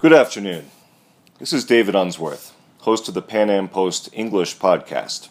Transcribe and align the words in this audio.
Good 0.00 0.12
afternoon. 0.12 0.70
This 1.40 1.52
is 1.52 1.64
David 1.64 1.96
Unsworth, 1.96 2.54
host 2.82 3.08
of 3.08 3.14
the 3.14 3.20
Pan 3.20 3.50
Am 3.50 3.66
Post 3.66 4.08
English 4.12 4.56
podcast. 4.58 5.28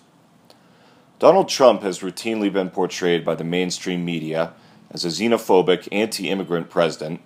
Donald 1.19 1.47
Trump 1.47 1.83
has 1.83 1.99
routinely 1.99 2.51
been 2.51 2.69
portrayed 2.69 3.23
by 3.23 3.35
the 3.35 3.45
mainstream 3.45 4.03
media 4.03 4.51
as 4.91 5.05
a 5.05 5.07
xenophobic, 5.07 5.87
anti 5.89 6.29
immigrant 6.29 6.69
president, 6.69 7.21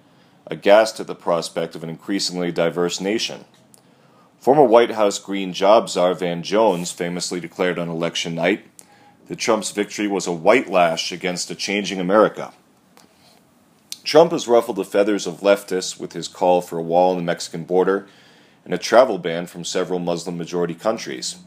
aghast 0.46 1.00
at 1.00 1.08
the 1.08 1.16
prospect 1.16 1.74
of 1.74 1.84
an 1.84 1.90
increasingly 1.90 2.52
diverse 2.52 3.02
nation. 3.02 3.46
Former 4.40 4.64
White 4.64 4.92
House 4.92 5.18
Green 5.18 5.52
Job 5.52 5.90
czar 5.90 6.14
Van 6.14 6.44
Jones 6.44 6.92
famously 6.92 7.40
declared 7.40 7.80
on 7.80 7.90
election 7.90 8.36
night 8.36 8.68
that 9.30 9.40
Trump's 9.40 9.72
victory 9.72 10.08
was 10.08 10.28
a 10.28 10.32
white 10.32 10.70
lash 10.70 11.12
against 11.12 11.50
a 11.50 11.56
changing 11.56 12.00
America. 12.00 12.54
Trump 14.04 14.32
has 14.32 14.48
ruffled 14.48 14.78
the 14.78 14.84
feathers 14.84 15.28
of 15.28 15.42
leftists 15.42 16.00
with 16.00 16.14
his 16.14 16.28
call 16.28 16.62
for 16.62 16.78
a 16.78 16.84
wall 16.84 17.12
on 17.12 17.18
the 17.18 17.24
Mexican 17.24 17.64
border 17.64 18.08
and 18.66 18.74
a 18.74 18.78
travel 18.78 19.18
ban 19.18 19.46
from 19.46 19.64
several 19.64 20.00
Muslim 20.00 20.38
majority 20.38 20.74
countries. 20.74 21.38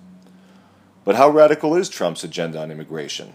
But 1.05 1.17
how 1.17 1.29
radical 1.29 1.75
is 1.75 1.89
Trump's 1.89 2.25
agenda 2.25 2.61
on 2.61 2.71
immigration? 2.71 3.35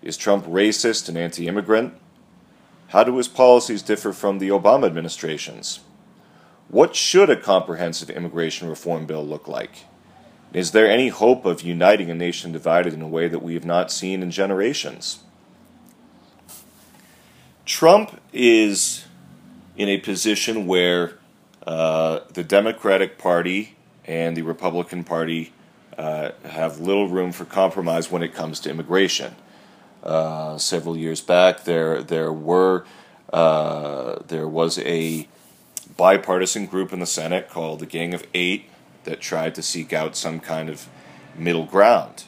Is 0.00 0.16
Trump 0.16 0.46
racist 0.46 1.08
and 1.08 1.18
anti 1.18 1.46
immigrant? 1.46 1.94
How 2.88 3.04
do 3.04 3.16
his 3.16 3.28
policies 3.28 3.82
differ 3.82 4.12
from 4.12 4.38
the 4.38 4.48
Obama 4.48 4.86
administration's? 4.86 5.80
What 6.68 6.94
should 6.94 7.30
a 7.30 7.36
comprehensive 7.36 8.10
immigration 8.10 8.68
reform 8.68 9.06
bill 9.06 9.26
look 9.26 9.48
like? 9.48 9.84
Is 10.52 10.70
there 10.70 10.90
any 10.90 11.08
hope 11.08 11.44
of 11.44 11.62
uniting 11.62 12.10
a 12.10 12.14
nation 12.14 12.52
divided 12.52 12.94
in 12.94 13.02
a 13.02 13.08
way 13.08 13.28
that 13.28 13.42
we 13.42 13.54
have 13.54 13.64
not 13.64 13.92
seen 13.92 14.22
in 14.22 14.30
generations? 14.30 15.20
Trump 17.70 18.20
is 18.32 19.06
in 19.76 19.88
a 19.88 19.96
position 19.98 20.66
where 20.66 21.16
uh, 21.64 22.18
the 22.34 22.42
Democratic 22.42 23.16
Party 23.16 23.76
and 24.04 24.36
the 24.36 24.42
Republican 24.42 25.04
Party 25.04 25.52
uh, 25.96 26.32
have 26.44 26.80
little 26.80 27.06
room 27.06 27.30
for 27.30 27.44
compromise 27.44 28.10
when 28.10 28.24
it 28.24 28.34
comes 28.34 28.58
to 28.58 28.70
immigration. 28.70 29.36
Uh, 30.02 30.58
several 30.58 30.96
years 30.96 31.20
back, 31.20 31.62
there 31.62 32.02
there 32.02 32.32
were 32.32 32.84
uh, 33.32 34.18
there 34.26 34.48
was 34.48 34.80
a 34.80 35.28
bipartisan 35.96 36.66
group 36.66 36.92
in 36.92 36.98
the 36.98 37.06
Senate 37.06 37.48
called 37.48 37.78
the 37.78 37.86
Gang 37.86 38.12
of 38.12 38.26
Eight 38.34 38.68
that 39.04 39.20
tried 39.20 39.54
to 39.54 39.62
seek 39.62 39.92
out 39.92 40.16
some 40.16 40.40
kind 40.40 40.68
of 40.68 40.88
middle 41.36 41.66
ground. 41.66 42.24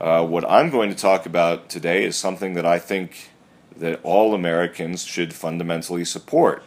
Uh, 0.00 0.24
what 0.24 0.48
I'm 0.48 0.70
going 0.70 0.88
to 0.88 0.96
talk 0.96 1.26
about 1.26 1.68
today 1.68 2.04
is 2.04 2.14
something 2.14 2.54
that 2.54 2.64
I 2.64 2.78
think 2.78 3.31
that 3.76 4.00
all 4.02 4.34
Americans 4.34 5.04
should 5.04 5.34
fundamentally 5.34 6.04
support, 6.04 6.62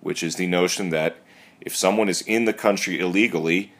which 0.00 0.22
is 0.22 0.36
the 0.36 0.46
notion 0.46 0.90
that 0.90 1.16
if 1.60 1.74
someone 1.74 2.08
is 2.08 2.22
in 2.22 2.44
the 2.44 2.52
country 2.52 3.00
illegally 3.00 3.72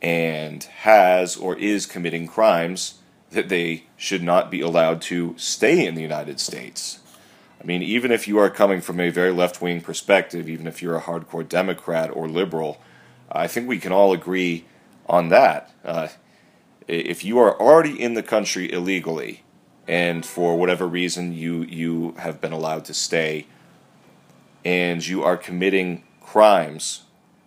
and 0.00 0.64
has 0.64 1.36
or 1.36 1.56
is 1.56 1.86
committing 1.86 2.26
crimes, 2.26 2.98
that 3.30 3.48
they 3.48 3.84
should 3.96 4.22
not 4.22 4.50
be 4.50 4.60
allowed 4.60 5.00
to 5.00 5.34
stay 5.38 5.86
in 5.86 5.94
the 5.94 6.02
United 6.02 6.38
States. 6.38 7.00
I 7.60 7.64
mean, 7.64 7.82
even 7.82 8.10
if 8.10 8.26
you 8.26 8.38
are 8.38 8.50
coming 8.50 8.80
from 8.80 9.00
a 9.00 9.10
very 9.10 9.30
left 9.30 9.62
wing 9.62 9.80
perspective, 9.80 10.48
even 10.48 10.66
if 10.66 10.82
you're 10.82 10.96
a 10.96 11.02
hardcore 11.02 11.48
Democrat 11.48 12.10
or 12.12 12.28
liberal, 12.28 12.80
I 13.30 13.46
think 13.46 13.68
we 13.68 13.78
can 13.78 13.92
all 13.92 14.12
agree 14.12 14.66
on 15.06 15.28
that. 15.28 15.72
Uh, 15.84 16.08
if 16.88 17.24
you 17.24 17.38
are 17.38 17.58
already 17.60 18.00
in 18.00 18.14
the 18.14 18.22
country 18.22 18.70
illegally, 18.70 19.44
and 19.88 20.24
for 20.24 20.56
whatever 20.56 20.86
reason 20.86 21.32
you 21.32 21.62
you 21.62 22.12
have 22.18 22.40
been 22.40 22.52
allowed 22.52 22.84
to 22.86 22.94
stay, 22.94 23.46
and 24.64 25.06
you 25.06 25.22
are 25.22 25.36
committing 25.36 26.04
crimes, 26.20 27.02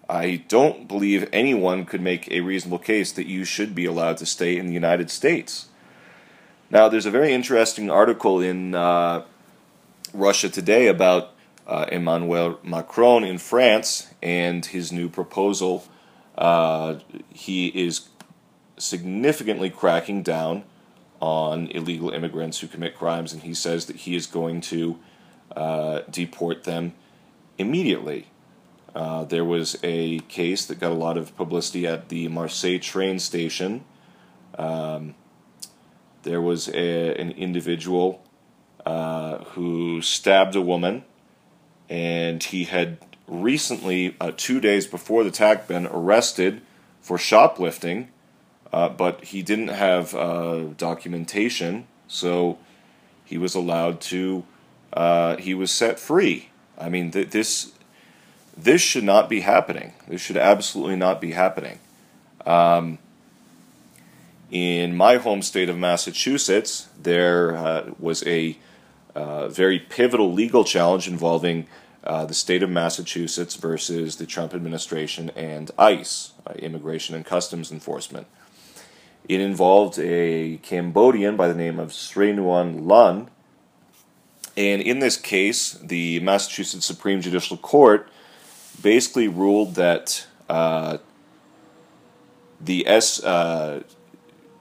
I 0.10 0.44
don't 0.48 0.88
believe 0.88 1.28
anyone 1.32 1.86
could 1.86 2.02
make 2.02 2.30
a 2.30 2.42
reasonable 2.42 2.80
case 2.80 3.12
that 3.14 3.26
you 3.28 3.46
should 3.46 3.74
be 3.74 3.86
allowed 3.86 4.18
to 4.18 4.26
stay 4.26 4.58
in 4.58 4.68
the 4.68 4.74
United 4.74 5.10
States. 5.10 5.68
Now, 6.70 6.90
there's 6.90 7.06
a 7.06 7.12
very 7.12 7.32
interesting 7.34 7.90
article 7.90 8.42
in 8.42 8.76
uh, 8.76 9.24
Russia 10.14 10.50
Today 10.50 10.88
about 10.88 11.32
uh, 11.68 11.86
Emmanuel 11.92 12.60
Macron 12.64 13.24
in 13.24 13.38
France 13.38 14.08
and 14.22 14.66
his 14.66 14.92
new 14.92 15.10
proposal. 15.10 15.86
Uh, 16.38 16.96
he 17.30 17.68
is 17.68 18.10
significantly 18.78 19.70
cracking 19.70 20.22
down 20.22 20.64
on 21.22 21.68
illegal 21.68 22.10
immigrants 22.10 22.60
who 22.60 22.68
commit 22.68 22.96
crimes, 22.96 23.34
and 23.34 23.44
he 23.44 23.54
says 23.54 23.86
that 23.86 23.98
he 23.98 24.16
is 24.16 24.28
going 24.28 24.62
to 24.62 25.00
uh, 25.56 26.02
deport 26.10 26.64
them 26.64 26.94
immediately. 27.58 28.28
Uh, 28.94 29.26
there 29.26 29.44
was 29.44 29.78
a 29.84 30.20
case 30.20 30.66
that 30.66 30.80
got 30.80 30.92
a 30.92 30.96
lot 30.96 31.18
of 31.18 31.36
publicity 31.36 31.86
at 31.86 32.10
the 32.10 32.28
Marseille 32.30 32.80
train 32.80 33.20
station. 33.20 33.84
Um, 34.58 35.16
there 36.24 36.42
was 36.42 36.70
a, 36.70 37.16
an 37.16 37.32
individual 37.32 38.24
uh, 38.86 39.40
who 39.40 40.02
stabbed 40.02 40.56
a 40.56 40.62
woman 40.62 41.04
and 41.90 42.44
he 42.44 42.66
had 42.66 42.98
recently, 43.28 44.16
uh, 44.20 44.32
two 44.36 44.60
days 44.60 44.88
before 44.88 45.24
the 45.24 45.30
attack, 45.30 45.68
been 45.68 45.88
arrested 45.88 46.62
for 47.02 47.18
shoplifting, 47.18 48.10
uh, 48.76 48.90
but 48.90 49.24
he 49.24 49.42
didn't 49.42 49.70
have 49.70 50.14
uh, 50.14 50.66
documentation, 50.78 51.88
so 52.10 52.58
he 53.24 53.38
was 53.38 53.56
allowed 53.56 54.02
to. 54.02 54.44
Uh, 54.92 55.38
he 55.38 55.54
was 55.54 55.72
set 55.72 55.98
free. 55.98 56.50
I 56.78 56.90
mean, 56.90 57.10
th- 57.12 57.30
this 57.30 57.72
this 58.58 58.82
should 58.82 59.06
not 59.06 59.30
be 59.30 59.40
happening. 59.40 59.94
This 60.10 60.20
should 60.20 60.36
absolutely 60.36 60.98
not 60.98 61.22
be 61.22 61.32
happening. 61.32 61.80
Um, 62.46 63.00
in 64.52 64.94
my 64.94 65.18
home 65.18 65.42
state 65.42 65.70
of 65.70 65.78
Massachusetts, 65.78 66.90
there 67.02 67.56
uh, 67.56 67.92
was 67.98 68.28
a 68.28 68.58
uh, 69.16 69.48
very 69.48 69.80
pivotal 69.80 70.34
legal 70.34 70.66
challenge 70.66 71.08
involving 71.08 71.68
the 72.04 72.34
state 72.34 72.62
of 72.62 72.70
Massachusetts 72.70 73.56
versus 73.56 74.18
the 74.18 74.26
Trump 74.26 74.54
administration 74.54 75.32
and 75.34 75.72
ICE, 75.78 76.34
Immigration 76.58 77.16
and 77.16 77.26
Customs 77.26 77.72
Enforcement. 77.72 78.28
It 79.28 79.42
involved 79.42 79.98
a 80.00 80.58
Cambodian 80.58 81.36
by 81.36 81.48
the 81.48 81.56
name 81.56 81.80
of 81.80 81.90
Sreynuon 81.90 82.86
Lunn. 82.86 83.30
And 84.56 84.82
in 84.82 85.00
this 85.00 85.18
case, 85.18 85.74
the 85.74 86.20
Massachusetts 86.20 86.86
Supreme 86.86 87.22
Judicial 87.22 87.58
Court 87.58 88.08
basically 88.82 89.28
ruled 89.28 89.76
that 89.76 90.28
uh, 90.48 91.00
the 92.62 92.88
S 92.88 93.24
uh, 93.24 93.84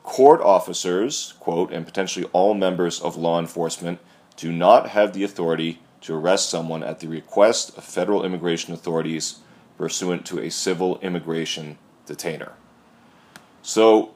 court 0.03 0.41
officers, 0.41 1.35
quote, 1.41 1.73
and 1.73 1.87
potentially 1.87 2.27
all 2.33 2.55
members 2.55 3.01
of 3.01 3.17
law 3.17 3.39
enforcement 3.39 3.99
do 4.37 4.51
not 4.51 4.91
have 4.91 5.13
the 5.13 5.25
authority 5.25 5.81
to 6.01 6.15
arrest 6.15 6.51
someone 6.51 6.83
at 6.83 7.01
the 7.01 7.07
request 7.07 7.77
of 7.79 7.85
federal 7.85 8.25
immigration 8.25 8.75
authorities 8.75 9.41
pursuant 9.79 10.27
to 10.27 10.39
a 10.41 10.51
civil 10.51 10.99
immigration 11.01 11.79
detainer. 12.07 12.53
So 13.63 14.15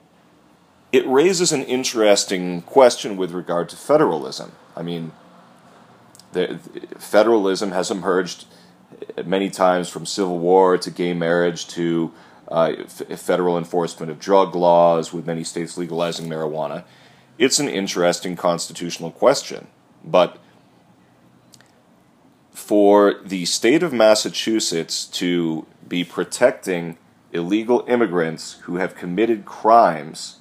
it 0.93 1.07
raises 1.07 1.53
an 1.53 1.63
interesting 1.65 2.63
question 2.63 3.17
with 3.17 3.33
regard 3.33 3.69
to 3.69 3.77
federalism. 3.77 4.53
I 4.77 4.83
mean, 4.83 5.13
the, 6.33 6.59
federalism 6.99 7.73
has 7.73 7.91
emerged 7.91 8.47
many 9.25 9.51
times 9.51 9.89
from 9.89 10.07
civil 10.07 10.39
war 10.39 10.79
to 10.79 10.91
gay 10.91 11.13
marriage 11.13 11.67
to 11.69 12.13
uh, 12.49 12.73
f- 12.79 13.21
federal 13.21 13.59
enforcement 13.59 14.11
of 14.11 14.19
drug 14.19 14.55
laws, 14.55 15.13
with 15.13 15.27
many 15.27 15.45
states 15.45 15.77
legalizing 15.77 16.29
marijuana. 16.29 16.85
It's 17.37 17.59
an 17.59 17.69
interesting 17.69 18.37
constitutional 18.37 19.11
question. 19.11 19.69
But 20.05 20.39
for 22.51 23.21
the 23.25 23.45
state 23.45 23.83
of 23.83 23.93
Massachusetts 23.93 25.05
to 25.07 25.67
be 25.87 26.05
protecting 26.05 26.99
illegal 27.33 27.85
immigrants 27.87 28.55
who 28.63 28.77
have 28.77 28.95
committed 28.95 29.45
crimes, 29.45 30.38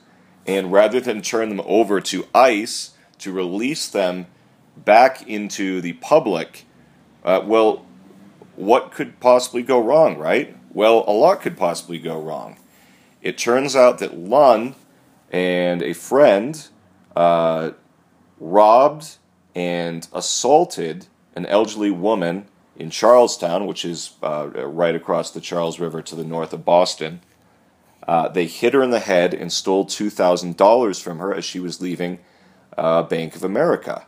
and 0.47 0.71
rather 0.71 0.99
than 0.99 1.21
turn 1.21 1.49
them 1.49 1.61
over 1.65 1.99
to 1.99 2.25
ICE 2.33 2.91
to 3.19 3.31
release 3.31 3.87
them 3.87 4.27
back 4.77 5.27
into 5.27 5.81
the 5.81 5.93
public, 5.93 6.65
uh, 7.25 7.41
well, 7.43 7.85
what 8.55 8.91
could 8.91 9.19
possibly 9.19 9.61
go 9.61 9.79
wrong, 9.79 10.17
right? 10.17 10.55
Well, 10.73 11.03
a 11.07 11.11
lot 11.11 11.41
could 11.41 11.57
possibly 11.57 11.99
go 11.99 12.19
wrong. 12.19 12.57
It 13.21 13.37
turns 13.37 13.75
out 13.75 13.99
that 13.99 14.17
Lunn 14.17 14.75
and 15.31 15.81
a 15.81 15.93
friend 15.93 16.67
uh, 17.15 17.71
robbed 18.39 19.17
and 19.55 20.07
assaulted 20.13 21.07
an 21.35 21.45
elderly 21.47 21.91
woman 21.91 22.45
in 22.75 22.89
Charlestown, 22.89 23.65
which 23.65 23.83
is 23.83 24.11
uh, 24.23 24.49
right 24.53 24.95
across 24.95 25.31
the 25.31 25.41
Charles 25.41 25.79
River 25.79 26.01
to 26.03 26.15
the 26.15 26.23
north 26.23 26.53
of 26.53 26.63
Boston. 26.63 27.21
Uh, 28.07 28.29
they 28.29 28.45
hit 28.45 28.73
her 28.73 28.81
in 28.81 28.89
the 28.89 28.99
head 28.99 29.33
and 29.33 29.51
stole 29.51 29.85
$2,000 29.85 31.01
from 31.01 31.19
her 31.19 31.33
as 31.33 31.43
she 31.43 31.59
was 31.59 31.81
leaving 31.81 32.19
uh, 32.77 33.03
Bank 33.03 33.35
of 33.35 33.43
America. 33.43 34.05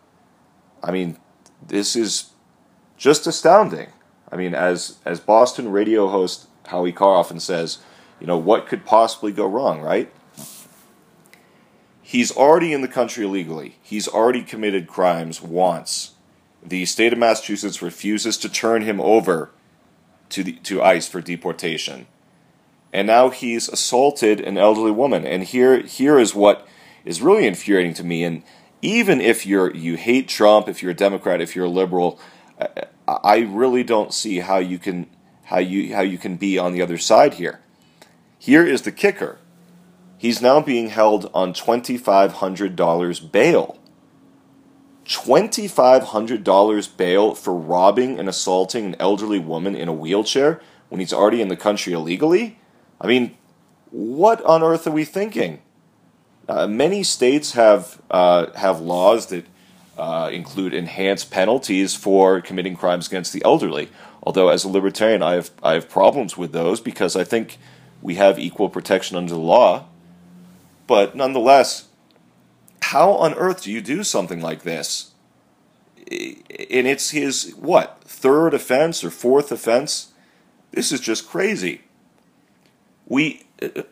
I 0.82 0.92
mean, 0.92 1.18
this 1.66 1.96
is 1.96 2.32
just 2.98 3.28
astounding. 3.28 3.90
I 4.32 4.38
mean, 4.38 4.54
as 4.54 4.98
as 5.06 5.20
Boston 5.20 5.72
radio 5.72 6.08
host 6.08 6.48
Howie 6.68 6.92
Carr 6.92 7.16
often 7.16 7.40
says, 7.40 7.80
you 8.20 8.28
know, 8.28 8.38
what 8.38 8.68
could 8.68 8.86
possibly 8.86 9.32
go 9.32 9.48
wrong, 9.48 9.82
right? 9.82 10.12
He's 12.02 12.32
already 12.32 12.74
in 12.74 12.82
the 12.82 12.88
country 12.88 13.26
illegally. 13.26 13.78
He's 13.82 14.08
already 14.08 14.44
committed 14.44 14.88
crimes 14.88 15.42
once. 15.42 16.14
The 16.64 16.86
state 16.86 17.14
of 17.14 17.20
Massachusetts 17.20 17.82
refuses 17.82 18.38
to 18.38 18.50
turn 18.50 18.82
him 18.82 19.00
over 19.00 19.52
to 20.30 20.44
the, 20.44 20.54
to 20.54 20.82
ICE 20.82 21.08
for 21.08 21.22
deportation. 21.22 22.08
And 22.92 23.08
now 23.08 23.30
he's 23.30 23.70
assaulted 23.70 24.40
an 24.40 24.58
elderly 24.58 24.92
woman. 24.92 25.26
And 25.26 25.44
here 25.44 25.82
here 25.82 26.20
is 26.20 26.34
what 26.34 26.68
is 27.06 27.22
really 27.22 27.46
infuriating 27.46 27.94
to 27.96 28.04
me 28.04 28.24
and 28.24 28.44
even 28.82 29.20
if 29.20 29.46
you're 29.46 29.76
you 29.76 29.96
hate 29.96 30.28
Trump, 30.28 30.68
if 30.70 30.82
you're 30.82 30.92
a 30.92 30.96
Democrat, 30.96 31.42
if 31.42 31.56
you're 31.56 31.66
a 31.66 31.70
liberal, 31.70 32.20
I 33.08 33.40
really 33.40 33.84
don't 33.84 34.14
see 34.14 34.40
how 34.40 34.58
you 34.58 34.80
can 34.80 35.08
how 35.46 35.60
you 35.60 35.96
how 35.96 36.02
you 36.02 36.18
can 36.18 36.38
be 36.38 36.58
on 36.58 36.74
the 36.74 36.82
other 36.82 36.98
side 36.98 37.36
here. 37.36 37.60
Here 38.38 38.66
is 38.66 38.84
the 38.84 38.92
kicker. 38.92 39.40
He's 40.18 40.42
now 40.42 40.62
being 40.62 40.90
held 40.90 41.30
on 41.34 41.54
$2,500 41.54 43.32
bail. 43.32 43.78
$2,500 45.06 46.98
bail 46.98 47.36
for 47.36 47.54
robbing 47.56 48.20
and 48.20 48.30
assaulting 48.30 48.86
an 48.86 48.96
elderly 49.00 49.40
woman 49.40 49.76
in 49.76 49.88
a 49.88 49.94
wheelchair 49.94 50.62
when 50.90 51.00
he's 51.00 51.14
already 51.14 51.42
in 51.42 51.48
the 51.48 51.56
country 51.56 51.94
illegally? 51.94 52.59
I 53.02 53.08
mean, 53.08 53.38
what 53.92 54.44
on 54.44 54.64
earth 54.64 54.86
are 54.88 54.92
we 54.92 55.06
thinking? 55.06 55.62
Uh, 56.48 56.68
many 56.68 57.04
states 57.04 57.54
have 57.54 58.02
uh, 58.10 58.52
have 58.56 58.80
laws 58.80 59.28
that 59.28 59.46
uh, 59.98 60.30
include 60.32 60.74
enhanced 60.74 61.32
penalties 61.32 61.96
for 61.96 62.42
committing 62.42 62.76
crimes 62.76 63.08
against 63.08 63.34
the 63.34 63.44
elderly. 63.44 63.90
Although, 64.24 64.50
as 64.50 64.64
a 64.64 64.70
libertarian, 64.70 65.22
I 65.22 65.34
have 65.34 65.52
I 65.64 65.74
have 65.74 65.90
problems 65.90 66.38
with 66.38 66.52
those 66.52 66.82
because 66.82 67.16
I 67.16 67.24
think 67.24 67.58
we 68.02 68.16
have 68.16 68.40
equal 68.40 68.70
protection 68.70 69.18
under 69.18 69.34
the 69.34 69.40
law. 69.40 69.86
But 70.88 71.16
nonetheless, 71.16 71.90
how 72.82 73.12
on 73.12 73.36
earth 73.36 73.64
do 73.64 73.72
you 73.72 73.82
do 73.82 74.04
something 74.04 74.42
like 74.42 74.64
this? 74.64 75.12
And 76.10 76.88
it's 76.88 77.12
his, 77.12 77.54
what, 77.56 78.02
third 78.04 78.56
offense 78.56 79.04
or 79.04 79.12
fourth 79.12 79.52
offense? 79.52 80.14
This 80.72 80.92
is 80.92 81.00
just 81.00 81.28
crazy. 81.28 81.82
We, 83.10 83.44
uh, 83.62 83.84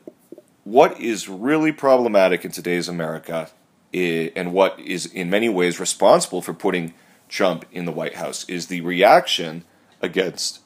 what 0.64 1.02
is 1.02 1.28
really 1.28 1.74
problematic 1.74 2.46
in 2.46 2.52
today's 2.52 2.88
America 2.88 3.50
and 3.94 4.54
what 4.54 4.80
is 4.80 5.06
in 5.08 5.30
many 5.30 5.50
ways 5.50 5.80
responsible 5.80 6.42
for 6.42 6.54
putting 6.54 6.94
Trump 7.28 7.66
in 7.72 7.86
the 7.86 7.92
White 7.92 8.16
House 8.16 8.48
is 8.48 8.68
the 8.68 8.81
reaction 8.81 9.66
against 10.02 10.60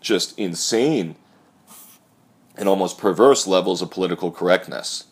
just 0.00 0.38
insane 0.38 1.16
and 2.56 2.68
almost 2.68 2.98
perverse 2.98 3.46
levels 3.46 3.82
of 3.82 3.90
political 3.90 4.30
correctness. 4.30 5.04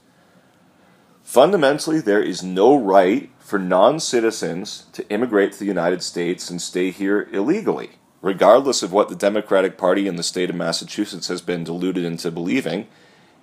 Fundamentally, 1.22 2.00
there 2.00 2.22
is 2.22 2.42
no 2.42 2.76
right 2.76 3.30
for 3.38 3.58
non 3.58 4.00
citizens 4.00 4.86
to 4.92 5.08
immigrate 5.08 5.52
to 5.52 5.58
the 5.58 5.66
United 5.66 6.02
States 6.02 6.50
and 6.50 6.60
stay 6.60 6.90
here 6.90 7.28
illegally, 7.32 7.90
regardless 8.22 8.82
of 8.82 8.92
what 8.92 9.08
the 9.08 9.16
Democratic 9.16 9.76
Party 9.76 10.06
in 10.06 10.16
the 10.16 10.22
state 10.22 10.48
of 10.48 10.56
Massachusetts 10.56 11.28
has 11.28 11.42
been 11.42 11.64
deluded 11.64 12.04
into 12.04 12.30
believing 12.30 12.86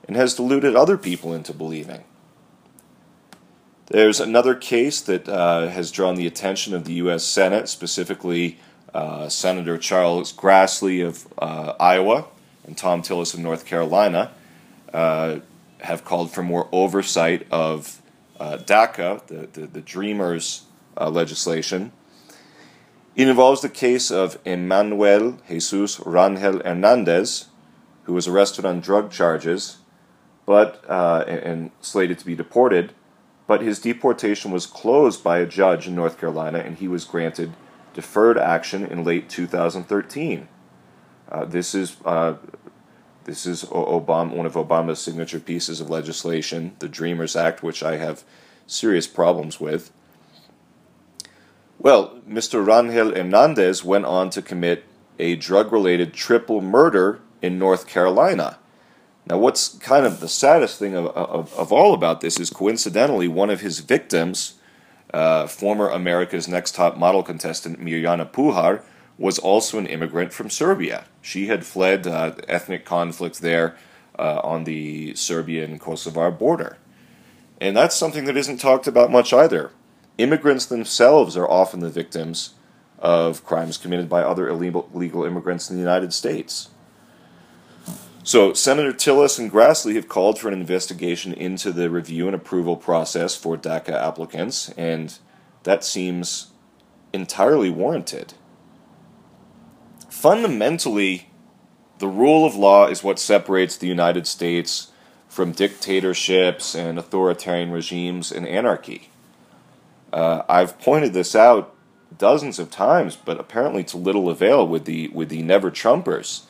and 0.08 0.16
has 0.16 0.34
deluded 0.34 0.76
other 0.76 0.98
people 0.98 1.34
into 1.34 1.54
believing. 1.54 2.04
There's 3.88 4.20
another 4.20 4.56
case 4.56 5.02
that 5.02 5.28
uh, 5.28 5.68
has 5.68 5.92
drawn 5.92 6.16
the 6.16 6.28
attention 6.28 6.74
of 6.74 6.86
the 6.86 6.94
U.S. 6.94 7.24
Senate, 7.24 7.68
specifically 7.68 8.58
uh, 8.94 9.30
Senator 9.30 9.78
Charles 9.78 10.32
Grassley 10.32 11.06
of 11.06 11.28
uh, 11.38 11.74
Iowa 11.80 12.26
and 12.66 12.78
Thom 12.78 13.02
Tillis 13.02 13.34
of 13.34 13.40
North 13.40 13.66
Carolina. 13.66 14.32
Uh, 14.94 15.40
have 15.82 16.04
called 16.04 16.32
for 16.32 16.44
more 16.44 16.68
oversight 16.72 17.48
of 17.52 18.02
uh, 18.40 18.58
DACA, 18.58 19.26
the, 19.28 19.48
the, 19.60 19.68
the 19.68 19.82
Dreamers 19.82 20.64
uh, 20.98 21.10
legislation. 21.10 21.92
It 23.20 23.28
involves 23.28 23.60
the 23.60 23.68
case 23.68 24.12
of 24.12 24.40
Emmanuel 24.46 25.40
Jesus 25.46 25.98
Rangel 25.98 26.64
Hernandez, 26.64 27.48
who 28.04 28.14
was 28.14 28.30
arrested 28.30 28.64
on 28.64 28.80
drug 28.80 29.12
charges 29.12 29.80
but 30.46 30.82
uh, 30.88 31.26
and 31.28 31.72
slated 31.82 32.18
to 32.20 32.26
be 32.26 32.34
deported, 32.34 32.94
but 33.46 33.62
his 33.62 33.80
deportation 33.80 34.52
was 34.52 34.66
closed 34.66 35.22
by 35.22 35.40
a 35.40 35.46
judge 35.46 35.86
in 35.86 35.96
North 35.96 36.18
Carolina 36.18 36.60
and 36.60 36.78
he 36.78 36.88
was 36.88 37.04
granted 37.04 37.52
deferred 37.94 38.38
action 38.38 38.86
in 38.86 39.04
late 39.04 39.28
2013. 39.28 40.48
Uh, 41.30 41.44
this 41.44 41.76
is 41.76 41.98
uh, 42.06 42.36
this 43.26 43.46
is 43.46 43.66
Obama, 43.66 44.34
one 44.34 44.46
of 44.46 44.54
Obama's 44.54 45.00
signature 45.00 45.42
pieces 45.42 45.82
of 45.82 45.90
legislation, 45.90 46.78
the 46.80 46.88
Dreamers 46.88 47.36
Act, 47.36 47.64
which 47.64 47.84
I 47.84 47.98
have 47.98 48.24
serious 48.66 49.08
problems 49.08 49.60
with. 49.60 49.92
Well, 51.82 52.20
Mr. 52.30 52.62
Rangel 52.66 53.16
Hernandez 53.16 53.86
went 53.86 54.04
on 54.04 54.30
to 54.32 54.42
commit 54.42 54.84
a 55.18 55.38
drug 55.38 55.72
related 55.72 56.14
triple 56.14 56.62
murder 56.62 57.22
in 57.42 57.58
North 57.58 57.88
Carolina. 57.88 58.60
Now, 59.26 59.38
what's 59.38 59.70
kind 59.78 60.06
of 60.06 60.20
the 60.20 60.28
saddest 60.28 60.78
thing 60.78 60.94
of, 60.94 61.06
of, 61.08 61.54
of 61.54 61.72
all 61.72 61.94
about 61.94 62.20
this 62.20 62.38
is 62.38 62.50
coincidentally, 62.50 63.30
one 63.30 63.50
of 63.50 63.62
his 63.62 63.80
victims, 63.80 64.56
uh, 65.14 65.48
former 65.48 65.88
America's 65.88 66.50
Next 66.50 66.76
Top 66.76 66.98
Model 66.98 67.24
contestant 67.24 67.80
Mirjana 67.80 68.30
Puhar, 68.30 68.84
was 69.18 69.40
also 69.40 69.78
an 69.78 69.88
immigrant 69.88 70.34
from 70.34 70.50
Serbia. 70.50 71.06
She 71.22 71.48
had 71.48 71.66
fled 71.66 72.06
uh, 72.06 72.34
ethnic 72.50 72.84
conflict 72.84 73.40
there 73.40 73.78
uh, 74.18 74.42
on 74.44 74.66
the 74.66 75.16
Serbian 75.16 75.80
Kosovar 75.80 76.38
border. 76.38 76.78
And 77.62 77.78
that's 77.78 77.96
something 77.96 78.26
that 78.26 78.36
isn't 78.36 78.58
talked 78.58 78.88
about 78.88 79.12
much 79.12 79.32
either. 79.32 79.72
Immigrants 80.20 80.68
themselves 80.68 81.36
are 81.36 81.50
often 81.50 81.80
the 81.80 81.90
victims 81.90 82.54
of 83.00 83.44
crimes 83.44 83.78
committed 83.78 84.08
by 84.08 84.22
other 84.22 84.48
illegal, 84.48 84.88
immigrants 85.26 85.70
in 85.72 85.76
the 85.76 85.82
United 85.82 86.14
States. 86.14 86.70
So, 88.24 88.54
Senator 88.54 88.94
Tillis 88.94 89.40
and 89.40 89.52
Grassley 89.52 89.96
have 89.96 90.08
called 90.08 90.38
for 90.38 90.50
an 90.50 90.54
investigation 90.54 91.34
into 91.34 91.72
the 91.72 91.90
review 91.90 92.28
and 92.28 92.36
approval 92.36 92.76
process 92.76 93.36
for 93.36 93.58
DACA 93.58 93.94
applicants, 93.94 94.70
and 94.78 95.18
that 95.64 95.84
seems 95.84 96.52
entirely 97.12 97.72
warranted 97.72 98.36
fundamentally, 100.20 101.30
the 102.00 102.08
rule 102.08 102.46
of 102.46 102.54
law 102.54 102.88
is 102.88 103.04
what 103.04 103.18
separates 103.18 103.78
the 103.78 103.88
United 103.88 104.28
States 104.28 104.92
from 105.30 105.54
dictatorships 105.54 106.76
and 106.76 107.00
authoritarian 107.00 107.72
regimes 107.72 108.30
and 108.30 108.46
anarchy. 108.46 109.09
Uh, 110.12 110.44
I've 110.50 110.80
pointed 110.80 111.14
this 111.14 111.36
out 111.36 111.76
dozens 112.18 112.60
of 112.60 112.72
times, 112.72 113.16
but 113.16 113.40
apparently 113.40 113.84
to 113.86 113.98
little 113.98 114.30
avail 114.30 114.68
with 114.68 114.86
the 114.86 115.10
with 115.10 115.30
the 115.30 115.42
never 115.42 115.72
Trumpers. 115.72 116.44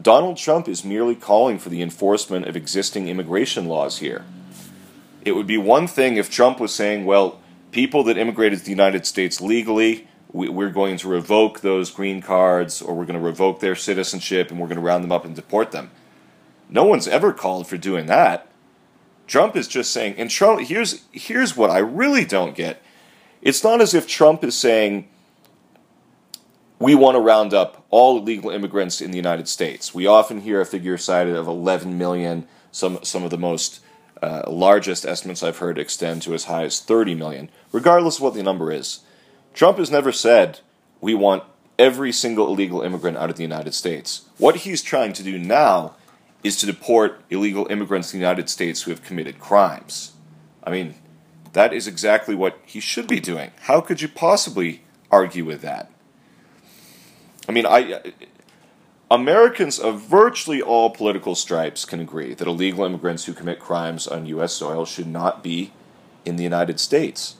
Donald 0.00 0.36
Trump 0.36 0.68
is 0.68 0.84
merely 0.84 1.16
calling 1.16 1.58
for 1.58 1.70
the 1.70 1.82
enforcement 1.82 2.46
of 2.46 2.54
existing 2.54 3.08
immigration 3.08 3.66
laws 3.66 3.98
here. 3.98 4.24
It 5.24 5.32
would 5.32 5.46
be 5.46 5.58
one 5.58 5.88
thing 5.88 6.16
if 6.16 6.30
Trump 6.30 6.60
was 6.60 6.72
saying, 6.72 7.04
well, 7.04 7.40
people 7.72 8.04
that 8.04 8.16
immigrated 8.16 8.60
to 8.60 8.64
the 8.64 8.70
United 8.70 9.06
States 9.06 9.40
legally 9.40 10.06
we, 10.32 10.64
are 10.64 10.70
going 10.70 10.96
to 10.98 11.08
revoke 11.08 11.60
those 11.60 11.90
green 11.90 12.20
cards 12.20 12.82
or 12.82 12.94
we're 12.94 13.06
going 13.06 13.18
to 13.18 13.24
revoke 13.24 13.60
their 13.60 13.74
citizenship 13.74 14.50
and 14.50 14.60
we're 14.60 14.66
going 14.66 14.76
to 14.76 14.84
round 14.84 15.02
them 15.02 15.12
up 15.12 15.24
and 15.24 15.34
deport 15.34 15.72
them. 15.72 15.90
No 16.68 16.84
one's 16.84 17.08
ever 17.08 17.32
called 17.32 17.66
for 17.66 17.76
doing 17.76 18.06
that. 18.06 18.47
Trump 19.28 19.54
is 19.54 19.68
just 19.68 19.92
saying, 19.92 20.14
and 20.16 20.30
Trump, 20.30 20.66
here's, 20.66 21.04
here's 21.12 21.56
what 21.56 21.70
I 21.70 21.78
really 21.78 22.24
don't 22.24 22.56
get. 22.56 22.82
It's 23.42 23.62
not 23.62 23.80
as 23.80 23.94
if 23.94 24.08
Trump 24.08 24.42
is 24.42 24.56
saying, 24.56 25.06
we 26.78 26.94
want 26.94 27.14
to 27.14 27.20
round 27.20 27.52
up 27.52 27.84
all 27.90 28.18
illegal 28.18 28.50
immigrants 28.50 29.00
in 29.00 29.10
the 29.10 29.16
United 29.16 29.46
States. 29.46 29.94
We 29.94 30.06
often 30.06 30.40
hear 30.40 30.60
a 30.60 30.66
figure 30.66 30.96
cited 30.96 31.36
of 31.36 31.46
11 31.46 31.98
million. 31.98 32.48
Some, 32.72 33.00
some 33.02 33.22
of 33.22 33.30
the 33.30 33.38
most 33.38 33.80
uh, 34.22 34.44
largest 34.48 35.04
estimates 35.04 35.42
I've 35.42 35.58
heard 35.58 35.78
extend 35.78 36.22
to 36.22 36.34
as 36.34 36.44
high 36.44 36.64
as 36.64 36.80
30 36.80 37.14
million, 37.14 37.50
regardless 37.70 38.16
of 38.16 38.22
what 38.22 38.34
the 38.34 38.42
number 38.42 38.72
is. 38.72 39.00
Trump 39.52 39.78
has 39.78 39.90
never 39.90 40.10
said, 40.10 40.60
we 41.00 41.14
want 41.14 41.44
every 41.78 42.12
single 42.12 42.48
illegal 42.48 42.80
immigrant 42.80 43.18
out 43.18 43.30
of 43.30 43.36
the 43.36 43.42
United 43.42 43.74
States. 43.74 44.22
What 44.38 44.56
he's 44.56 44.82
trying 44.82 45.12
to 45.14 45.22
do 45.22 45.38
now 45.38 45.96
is 46.42 46.56
to 46.58 46.66
deport 46.66 47.20
illegal 47.30 47.66
immigrants 47.68 48.08
to 48.08 48.12
the 48.12 48.20
United 48.20 48.48
States 48.48 48.82
who 48.82 48.90
have 48.90 49.02
committed 49.02 49.38
crimes. 49.38 50.12
I 50.62 50.70
mean, 50.70 50.94
that 51.52 51.72
is 51.72 51.86
exactly 51.86 52.34
what 52.34 52.58
he 52.64 52.80
should 52.80 53.08
be 53.08 53.20
doing. 53.20 53.50
How 53.62 53.80
could 53.80 54.00
you 54.00 54.08
possibly 54.08 54.82
argue 55.10 55.44
with 55.44 55.62
that? 55.62 55.90
I 57.48 57.52
mean, 57.52 57.66
I 57.66 57.92
uh, 57.92 58.00
Americans 59.10 59.78
of 59.78 60.02
virtually 60.02 60.60
all 60.60 60.90
political 60.90 61.34
stripes 61.34 61.86
can 61.86 61.98
agree 61.98 62.34
that 62.34 62.46
illegal 62.46 62.84
immigrants 62.84 63.24
who 63.24 63.32
commit 63.32 63.58
crimes 63.58 64.06
on 64.06 64.26
U.S. 64.26 64.52
soil 64.52 64.84
should 64.84 65.06
not 65.06 65.42
be 65.42 65.72
in 66.26 66.36
the 66.36 66.42
United 66.42 66.78
States. 66.78 67.36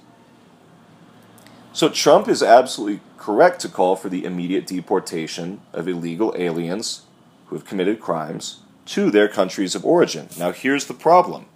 So 1.75 1.91
Trump 1.91 2.27
is 2.27 2.43
absolutely 2.43 3.01
correct 3.19 3.61
to 3.61 3.69
call 3.69 3.97
for 3.97 4.09
the 4.09 4.25
immediate 4.25 4.67
deportation 4.67 5.61
of 5.75 5.87
illegal 5.87 6.35
aliens 6.39 7.03
who 7.47 7.57
have 7.57 7.67
committed 7.67 8.01
crimes 8.01 8.61
to 8.89 9.11
their 9.11 9.29
countries 9.29 9.75
of 9.75 9.85
origin. 9.85 10.29
Now, 10.39 10.53
here's 10.53 10.87
the 10.87 10.95
problem 10.95 11.47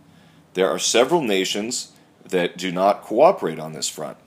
there 0.54 0.68
are 0.68 0.78
several 0.78 1.22
nations 1.22 1.92
that 2.24 2.56
do 2.56 2.70
not 2.70 3.02
cooperate 3.02 3.58
on 3.58 3.72
this 3.72 3.88
front. 3.88 4.18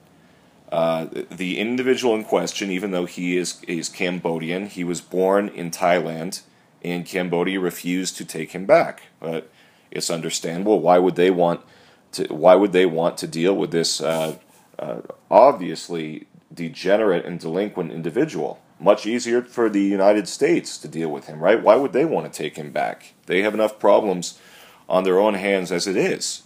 Uh, 0.71 1.07
the 1.29 1.59
individual 1.59 2.15
in 2.15 2.23
question, 2.23 2.71
even 2.71 2.91
though 2.91 3.05
he 3.05 3.37
is, 3.37 3.61
is 3.67 3.87
Cambodian, 3.87 4.67
he 4.67 4.83
was 4.83 4.99
born 5.01 5.47
in 5.49 5.69
Thailand, 5.69 6.41
and 6.83 7.05
Cambodia 7.05 7.59
refused 7.59 8.17
to 8.17 8.25
take 8.25 8.51
him 8.51 8.65
back. 8.65 9.03
But 9.19 9.49
it's 9.91 10.09
understandable. 10.09 10.79
Why 10.79 10.97
would 10.97 11.15
they 11.15 11.31
want 11.31 11.61
to? 12.13 12.25
Why 12.33 12.55
would 12.55 12.73
they 12.73 12.85
want 12.85 13.17
to 13.19 13.27
deal 13.27 13.55
with 13.55 13.71
this 13.71 14.01
uh, 14.01 14.37
uh, 14.79 15.01
obviously 15.29 16.27
degenerate 16.53 17.25
and 17.25 17.39
delinquent 17.39 17.91
individual? 17.91 18.59
Much 18.85 19.07
easier 19.07 19.41
for 19.41 19.67
the 19.67 19.81
United 19.81 20.27
States 20.27 20.77
to 20.77 20.87
deal 20.87 21.09
with 21.09 21.25
him, 21.25 21.39
right? 21.39 21.59
Why 21.59 21.75
would 21.75 21.91
they 21.91 22.05
want 22.05 22.31
to 22.31 22.37
take 22.37 22.55
him 22.55 22.71
back? 22.71 23.15
They 23.25 23.41
have 23.41 23.55
enough 23.55 23.79
problems 23.79 24.39
on 24.87 25.03
their 25.03 25.19
own 25.19 25.33
hands 25.33 25.71
as 25.71 25.87
it 25.87 25.97
is. 25.97 26.43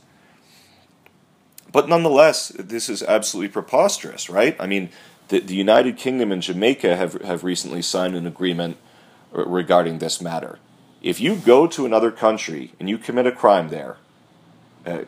But 1.69 1.89
nonetheless, 1.89 2.47
this 2.57 2.87
is 2.87 3.03
absolutely 3.03 3.51
preposterous, 3.51 4.29
right? 4.29 4.55
I 4.57 4.67
mean, 4.67 4.87
the, 5.27 5.41
the 5.41 5.53
United 5.53 5.97
Kingdom 5.97 6.31
and 6.31 6.41
Jamaica 6.41 6.95
have, 6.95 7.21
have 7.23 7.43
recently 7.43 7.81
signed 7.81 8.15
an 8.15 8.25
agreement 8.25 8.77
regarding 9.33 9.99
this 9.99 10.21
matter. 10.21 10.59
If 11.01 11.19
you 11.19 11.35
go 11.35 11.67
to 11.67 11.85
another 11.85 12.09
country 12.09 12.71
and 12.79 12.89
you 12.89 12.97
commit 12.97 13.27
a 13.27 13.33
crime 13.33 13.67
there, 13.67 13.97
uh, 14.85 15.03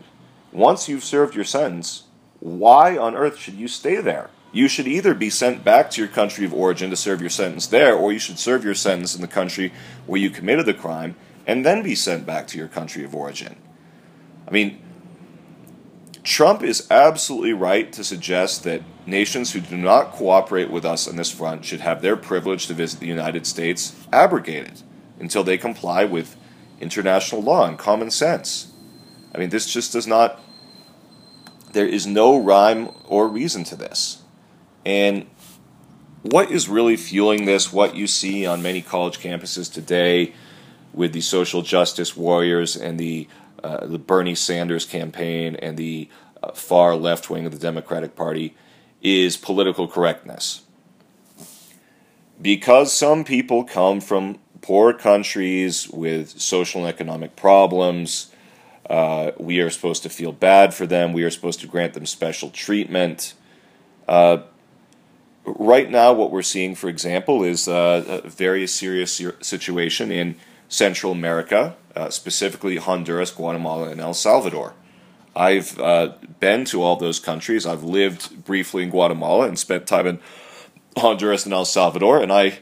once 0.52 0.90
you've 0.90 1.06
served 1.06 1.34
your 1.34 1.46
sentence, 1.46 2.04
why 2.42 2.98
on 2.98 3.16
earth 3.16 3.38
should 3.38 3.54
you 3.54 3.70
stay 3.70 4.02
there? 4.02 4.30
You 4.52 4.68
should 4.68 4.88
either 4.88 5.14
be 5.14 5.30
sent 5.30 5.64
back 5.64 5.90
to 5.92 6.02
your 6.02 6.10
country 6.10 6.44
of 6.46 6.54
origin 6.54 6.90
to 6.90 6.96
serve 6.96 7.22
your 7.22 7.30
sentence 7.30 7.68
there, 7.68 7.96
or 7.96 8.12
you 8.12 8.20
should 8.20 8.40
serve 8.40 8.66
your 8.66 8.76
sentence 8.76 9.16
in 9.16 9.22
the 9.22 9.28
country 9.28 9.72
where 10.06 10.20
you 10.20 10.30
committed 10.30 10.66
the 10.66 10.74
crime 10.74 11.16
and 11.48 11.66
then 11.66 11.84
be 11.84 11.96
sent 11.96 12.26
back 12.26 12.48
to 12.48 12.58
your 12.58 12.68
country 12.68 13.04
of 13.04 13.16
origin. 13.16 13.56
I 14.48 14.52
mean, 14.52 14.82
Trump 16.24 16.62
is 16.62 16.88
absolutely 16.92 17.54
right 17.54 17.92
to 17.94 18.04
suggest 18.04 18.64
that 18.64 18.84
nations 19.08 19.54
who 19.54 19.62
do 19.62 19.78
not 19.78 20.12
cooperate 20.12 20.70
with 20.70 20.86
us 20.86 21.08
on 21.08 21.16
this 21.16 21.32
front 21.32 21.66
should 21.66 21.80
have 21.80 22.02
their 22.02 22.16
privilege 22.16 22.68
to 22.68 22.74
visit 22.74 23.00
the 23.00 23.08
United 23.08 23.48
States 23.48 23.96
abrogated 24.14 24.84
until 25.20 25.44
they 25.44 25.58
comply 25.58 26.04
with 26.06 26.36
international 26.80 27.42
law 27.42 27.66
and 27.66 27.78
common 27.78 28.12
sense. 28.12 28.72
I 29.34 29.38
mean, 29.38 29.50
this 29.50 29.72
just 29.72 29.94
does 29.94 30.06
not, 30.06 30.40
there 31.74 31.88
is 31.88 32.06
no 32.06 32.38
rhyme 32.38 32.90
or 33.06 33.28
reason 33.28 33.64
to 33.66 33.76
this. 33.76 34.21
And 34.86 35.28
what 36.22 36.52
is 36.52 36.70
really 36.70 36.98
fueling 36.98 37.46
this, 37.46 37.72
what 37.72 37.96
you 37.96 38.08
see 38.08 38.46
on 38.46 38.62
many 38.62 38.82
college 38.82 39.20
campuses 39.20 39.72
today 39.72 40.34
with 40.94 41.14
the 41.14 41.22
social 41.22 41.62
justice 41.62 42.16
warriors 42.16 42.76
and 42.76 43.00
the, 43.00 43.28
uh, 43.64 43.86
the 43.86 43.98
Bernie 43.98 44.36
Sanders 44.36 44.86
campaign 44.86 45.56
and 45.56 45.78
the 45.78 46.10
uh, 46.44 46.52
far 46.52 46.96
left 46.96 47.30
wing 47.30 47.46
of 47.46 47.52
the 47.52 47.60
Democratic 47.60 48.16
Party, 48.16 48.56
is 49.02 49.38
political 49.38 49.88
correctness. 49.88 50.62
Because 52.42 52.92
some 52.92 53.24
people 53.24 53.64
come 53.64 54.00
from 54.00 54.40
poor 54.62 54.94
countries 54.94 55.90
with 55.90 56.40
social 56.40 56.82
and 56.82 56.90
economic 56.90 57.36
problems, 57.36 58.32
uh, 58.90 59.32
we 59.38 59.60
are 59.60 59.70
supposed 59.70 60.04
to 60.04 60.10
feel 60.10 60.32
bad 60.32 60.74
for 60.74 60.86
them. 60.86 61.14
We 61.14 61.24
are 61.24 61.30
supposed 61.30 61.62
to 61.62 61.68
grant 61.68 61.94
them 61.94 62.06
special 62.06 62.50
treatment. 62.50 63.34
Uh, 64.08 64.40
right 65.46 65.90
now, 65.90 66.14
what 66.14 66.32
we're 66.32 66.42
seeing, 66.42 66.76
for 66.76 66.90
example, 66.90 67.44
is 67.44 67.68
uh, 67.68 68.22
a 68.24 68.30
very 68.30 68.68
serious 68.68 69.22
situation 69.42 70.12
in 70.12 70.36
Central 70.70 71.12
America, 71.12 71.76
uh, 71.96 72.10
specifically 72.10 72.78
Honduras, 72.78 73.32
Guatemala, 73.32 73.90
and 73.90 74.00
El 74.00 74.14
Salvador. 74.14 74.74
I've 75.36 75.80
uh, 75.80 76.14
been 76.40 76.66
to 76.66 76.82
all 76.82 76.96
those 76.96 77.20
countries. 77.20 77.66
I've 77.66 77.84
lived 77.84 78.44
briefly 78.46 78.84
in 78.84 78.90
Guatemala 78.90 79.48
and 79.48 79.58
spent 79.58 79.88
time 79.88 80.08
in 80.08 80.20
Honduras 80.98 81.46
and 81.46 81.54
El 81.54 81.66
Salvador, 81.66 82.22
and 82.22 82.32
I 82.32 82.60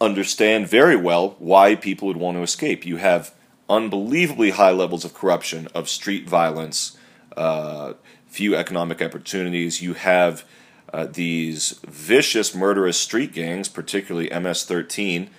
understand 0.00 0.68
very 0.68 0.96
well 0.96 1.36
why 1.38 1.76
people 1.76 2.08
would 2.08 2.16
want 2.16 2.36
to 2.36 2.42
escape. 2.42 2.84
You 2.84 2.96
have 2.96 3.32
unbelievably 3.68 4.50
high 4.50 4.72
levels 4.72 5.04
of 5.04 5.14
corruption, 5.14 5.68
of 5.74 5.88
street 5.88 6.28
violence, 6.28 6.96
uh, 7.36 7.94
few 8.26 8.56
economic 8.56 9.00
opportunities. 9.00 9.80
You 9.80 9.94
have 9.94 10.44
uh, 10.92 11.06
these 11.06 11.80
vicious, 11.86 12.54
murderous 12.54 12.98
street 12.98 13.32
gangs, 13.32 13.68
particularly 13.68 14.28
MS 14.30 14.64
13, 14.64 15.30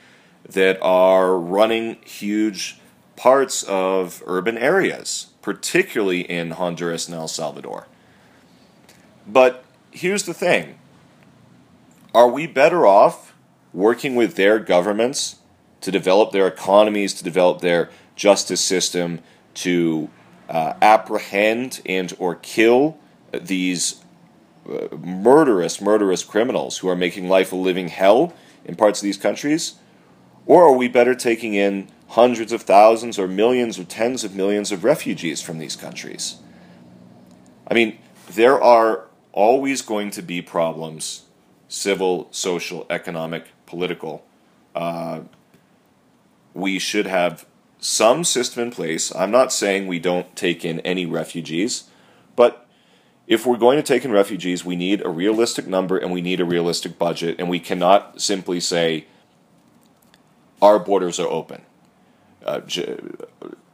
that 0.50 0.78
are 0.82 1.38
running 1.38 1.98
huge 2.06 2.80
parts 3.16 3.64
of 3.64 4.24
urban 4.26 4.58
areas 4.58 5.28
particularly 5.44 6.22
in 6.22 6.52
Honduras 6.52 7.08
and 7.08 7.16
El 7.16 7.28
Salvador. 7.28 7.86
But 9.28 9.64
here's 9.92 10.24
the 10.24 10.34
thing 10.34 10.80
are 12.16 12.28
we 12.28 12.48
better 12.48 12.88
off 12.88 13.36
working 13.72 14.16
with 14.16 14.36
their 14.36 14.58
governments 14.58 15.36
to 15.82 15.92
develop 15.92 16.32
their 16.32 16.48
economies, 16.48 17.14
to 17.16 17.24
develop 17.24 17.62
their 17.62 17.92
justice 18.16 18.62
system, 18.62 19.20
to 19.54 20.10
uh, 20.50 20.74
apprehend 20.82 21.82
and 21.86 22.14
or 22.18 22.36
kill 22.36 22.98
these 23.32 24.03
murderous, 24.66 25.82
murderous 25.82 26.24
criminals 26.24 26.78
who 26.78 26.90
are 26.90 26.96
making 26.96 27.28
life 27.28 27.52
a 27.52 27.56
living 27.56 27.90
hell 27.90 28.34
in 28.66 28.76
parts 28.76 29.00
of 29.00 29.04
these 29.04 29.18
countries? 29.18 29.76
Or 30.46 30.64
are 30.64 30.76
we 30.76 30.88
better 30.88 31.16
taking 31.16 31.54
in 31.54 31.90
hundreds 32.14 32.52
of 32.52 32.62
thousands 32.62 33.18
or 33.18 33.28
millions 33.28 33.80
or 33.80 33.84
tens 33.84 34.24
of 34.24 34.36
millions 34.36 34.72
of 34.72 34.84
refugees 34.84 35.42
from 35.42 35.58
these 35.58 35.76
countries. 35.76 36.36
I 37.68 37.74
mean, 37.74 37.98
there 38.32 38.62
are 38.62 39.08
always 39.32 39.82
going 39.82 40.12
to 40.12 40.22
be 40.22 40.42
problems 40.42 41.24
civil, 41.68 42.28
social, 42.30 42.86
economic, 42.88 43.46
political. 43.66 44.24
Uh, 44.76 45.22
we 46.54 46.78
should 46.78 47.08
have 47.08 47.48
some 47.80 48.24
system 48.24 48.62
in 48.62 48.72
place. 48.72 49.14
I'm 49.16 49.32
not 49.32 49.52
saying 49.52 49.88
we 49.88 49.98
don't 49.98 50.36
take 50.36 50.64
in 50.64 50.82
any 50.82 51.08
refugees, 51.08 51.86
but 52.36 52.63
if 53.34 53.48
we're 53.48 53.58
going 53.58 53.78
to 53.78 53.84
take 53.84 54.06
in 54.06 54.12
refugees, 54.12 54.64
we 54.64 54.76
need 54.76 55.04
a 55.04 55.10
realistic 55.10 55.66
number 55.66 55.98
and 55.98 56.12
we 56.12 56.22
need 56.22 56.40
a 56.40 56.46
realistic 56.46 57.00
budget, 57.00 57.36
and 57.40 57.50
we 57.50 57.60
cannot 57.60 58.22
simply 58.22 58.60
say 58.60 59.08
our 60.62 60.78
borders 60.78 61.20
are 61.20 61.28
open. 61.28 61.64
Uh, 62.46 62.60
J- 62.60 63.00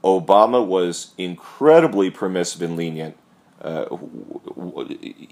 Obama 0.01 0.65
was 0.65 1.13
incredibly 1.17 2.09
permissive 2.09 2.61
and 2.61 2.77
lenient. 2.77 3.17
Uh, 3.61 3.97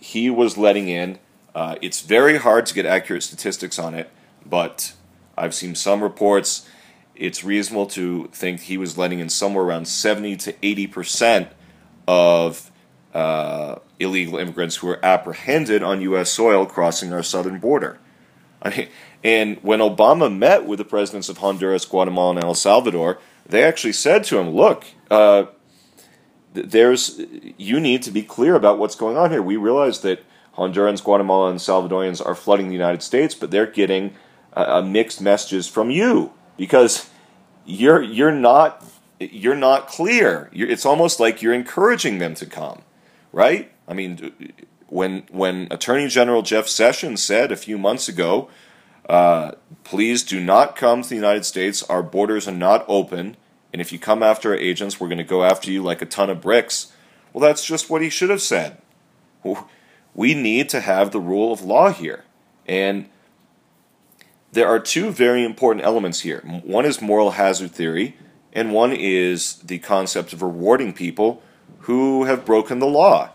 he 0.01 0.29
was 0.29 0.57
letting 0.57 0.89
in. 0.89 1.19
Uh, 1.55 1.75
it's 1.81 2.01
very 2.01 2.37
hard 2.37 2.65
to 2.65 2.73
get 2.73 2.85
accurate 2.85 3.23
statistics 3.23 3.79
on 3.79 3.95
it, 3.95 4.11
but 4.45 4.91
I've 5.37 5.55
seen 5.55 5.73
some 5.73 6.03
reports. 6.03 6.67
It's 7.15 7.45
reasonable 7.45 7.85
to 7.87 8.27
think 8.33 8.61
he 8.61 8.77
was 8.77 8.97
letting 8.97 9.19
in 9.19 9.29
somewhere 9.29 9.63
around 9.63 9.87
70 9.87 10.35
to 10.35 10.55
80 10.61 10.87
percent 10.87 11.47
of 12.09 12.71
uh, 13.13 13.79
illegal 13.99 14.37
immigrants 14.37 14.77
who 14.77 14.87
were 14.87 15.03
apprehended 15.03 15.83
on 15.83 16.01
U.S. 16.01 16.31
soil 16.31 16.65
crossing 16.65 17.13
our 17.13 17.23
southern 17.23 17.59
border. 17.59 17.99
I 18.61 18.69
mean, 18.69 18.87
and 19.23 19.57
when 19.61 19.79
Obama 19.79 20.35
met 20.35 20.65
with 20.65 20.79
the 20.79 20.85
presidents 20.85 21.29
of 21.29 21.39
Honduras, 21.39 21.85
Guatemala, 21.85 22.35
and 22.35 22.43
El 22.43 22.55
Salvador, 22.55 23.19
they 23.45 23.63
actually 23.63 23.93
said 23.93 24.23
to 24.25 24.37
him, 24.37 24.49
"Look, 24.49 24.85
uh, 25.09 25.45
there's 26.53 27.21
you 27.57 27.79
need 27.79 28.01
to 28.03 28.11
be 28.11 28.23
clear 28.23 28.55
about 28.55 28.79
what's 28.79 28.95
going 28.95 29.17
on 29.17 29.31
here. 29.31 29.41
We 29.41 29.57
realize 29.57 30.01
that 30.01 30.23
Hondurans, 30.55 31.03
Guatemala, 31.03 31.51
and 31.51 31.59
Salvadorians 31.59 32.25
are 32.25 32.35
flooding 32.35 32.67
the 32.67 32.73
United 32.73 33.03
States, 33.03 33.35
but 33.35 33.51
they're 33.51 33.67
getting 33.67 34.15
uh, 34.53 34.81
mixed 34.81 35.21
messages 35.21 35.67
from 35.67 35.91
you 35.91 36.33
because 36.57 37.09
you're 37.65 38.01
you're 38.01 38.31
not 38.31 38.83
you're 39.19 39.55
not 39.55 39.87
clear. 39.87 40.49
You're, 40.51 40.69
it's 40.69 40.85
almost 40.85 41.19
like 41.19 41.41
you're 41.41 41.53
encouraging 41.53 42.17
them 42.19 42.33
to 42.35 42.45
come, 42.45 42.81
right? 43.31 43.71
I 43.87 43.93
mean, 43.93 44.33
when 44.87 45.23
when 45.31 45.67
Attorney 45.71 46.07
General 46.07 46.41
Jeff 46.41 46.67
Sessions 46.67 47.23
said 47.23 47.51
a 47.51 47.57
few 47.57 47.77
months 47.77 48.07
ago 48.07 48.49
uh, 49.07 49.51
please 49.83 50.23
do 50.23 50.39
not 50.39 50.75
come 50.75 51.01
to 51.01 51.09
the 51.09 51.15
United 51.15 51.45
States. 51.45 51.81
Our 51.83 52.03
borders 52.03 52.47
are 52.47 52.51
not 52.51 52.85
open. 52.87 53.37
And 53.71 53.81
if 53.81 53.91
you 53.91 53.99
come 53.99 54.21
after 54.21 54.51
our 54.51 54.57
agents, 54.57 54.99
we're 54.99 55.07
going 55.07 55.17
to 55.17 55.23
go 55.23 55.43
after 55.43 55.71
you 55.71 55.81
like 55.81 56.01
a 56.01 56.05
ton 56.05 56.29
of 56.29 56.41
bricks. 56.41 56.91
Well, 57.31 57.41
that's 57.41 57.65
just 57.65 57.89
what 57.89 58.01
he 58.01 58.09
should 58.09 58.29
have 58.29 58.41
said. 58.41 58.81
We 60.13 60.33
need 60.33 60.69
to 60.69 60.81
have 60.81 61.11
the 61.11 61.19
rule 61.19 61.53
of 61.53 61.61
law 61.61 61.91
here. 61.91 62.25
And 62.65 63.09
there 64.51 64.67
are 64.67 64.79
two 64.79 65.11
very 65.11 65.43
important 65.43 65.85
elements 65.85 66.21
here 66.21 66.41
one 66.63 66.85
is 66.85 67.01
moral 67.01 67.31
hazard 67.31 67.71
theory, 67.71 68.17
and 68.51 68.73
one 68.73 68.91
is 68.91 69.55
the 69.57 69.79
concept 69.79 70.33
of 70.33 70.41
rewarding 70.41 70.93
people 70.93 71.41
who 71.81 72.23
have 72.23 72.45
broken 72.45 72.79
the 72.79 72.87
law. 72.87 73.31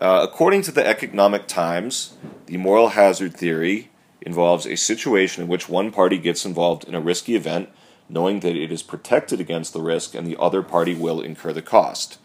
Uh, 0.00 0.20
according 0.22 0.62
to 0.62 0.72
the 0.72 0.86
Economic 0.86 1.46
Times, 1.46 2.14
the 2.46 2.56
moral 2.56 2.90
hazard 2.90 3.34
theory 3.34 3.90
involves 4.22 4.66
a 4.66 4.76
situation 4.76 5.42
in 5.42 5.48
which 5.48 5.68
one 5.68 5.90
party 5.90 6.16
gets 6.16 6.46
involved 6.46 6.84
in 6.84 6.94
a 6.94 7.00
risky 7.00 7.34
event, 7.36 7.68
knowing 8.08 8.40
that 8.40 8.56
it 8.56 8.72
is 8.72 8.82
protected 8.82 9.40
against 9.40 9.74
the 9.74 9.82
risk 9.82 10.14
and 10.14 10.26
the 10.26 10.40
other 10.40 10.62
party 10.62 10.94
will 10.94 11.20
incur 11.20 11.52
the 11.52 11.60
cost. 11.60 12.18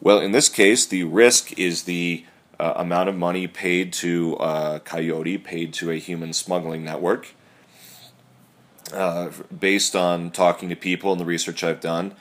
Well, 0.00 0.18
in 0.18 0.32
this 0.32 0.48
case, 0.48 0.86
the 0.86 1.04
risk 1.04 1.58
is 1.58 1.82
the 1.82 2.24
uh, 2.58 2.72
amount 2.76 3.10
of 3.10 3.16
money 3.16 3.46
paid 3.46 3.92
to 3.94 4.36
uh, 4.36 4.78
Coyote, 4.78 5.38
paid 5.38 5.74
to 5.74 5.90
a 5.90 5.98
human 5.98 6.32
smuggling 6.32 6.84
network. 6.84 7.34
Uh, 8.92 9.30
based 9.58 9.94
on 9.96 10.30
talking 10.30 10.68
to 10.68 10.76
people 10.76 11.12
and 11.12 11.20
the 11.20 11.24
research 11.24 11.64
I've 11.64 11.80
done, 11.80 12.14